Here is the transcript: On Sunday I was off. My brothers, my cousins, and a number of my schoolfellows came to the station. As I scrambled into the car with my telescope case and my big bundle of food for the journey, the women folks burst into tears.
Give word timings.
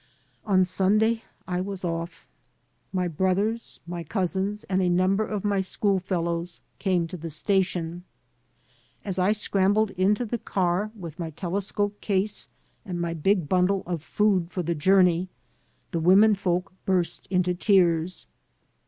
On 0.47 0.65
Sunday 0.65 1.21
I 1.47 1.61
was 1.61 1.85
off. 1.85 2.25
My 2.91 3.07
brothers, 3.07 3.79
my 3.85 4.03
cousins, 4.03 4.63
and 4.63 4.81
a 4.81 4.89
number 4.89 5.23
of 5.23 5.45
my 5.45 5.59
schoolfellows 5.59 6.61
came 6.79 7.05
to 7.05 7.17
the 7.17 7.29
station. 7.29 8.03
As 9.05 9.19
I 9.19 9.31
scrambled 9.31 9.91
into 9.91 10.25
the 10.25 10.39
car 10.39 10.89
with 10.97 11.19
my 11.19 11.29
telescope 11.29 12.01
case 12.01 12.47
and 12.83 12.99
my 12.99 13.13
big 13.13 13.47
bundle 13.47 13.83
of 13.85 14.01
food 14.01 14.49
for 14.49 14.63
the 14.63 14.73
journey, 14.73 15.29
the 15.91 15.99
women 15.99 16.33
folks 16.33 16.73
burst 16.87 17.27
into 17.29 17.53
tears. 17.53 18.25